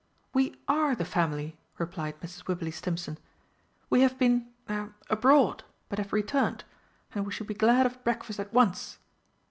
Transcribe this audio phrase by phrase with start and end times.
[0.33, 2.47] "We are the family," replied Mrs.
[2.47, 3.19] Wibberley Stimpson.
[3.91, 6.63] "We have been er abroad, but have returned.
[7.13, 8.97] And we should be glad of breakfast at once."